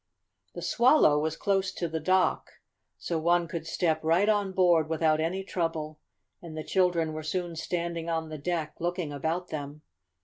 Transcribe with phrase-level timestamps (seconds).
[0.55, 2.53] The Swallow was close to the dock,
[2.97, 5.99] so one could step right on board without any trouble,
[6.41, 9.83] and the children were soon standing on the deck, looking about them.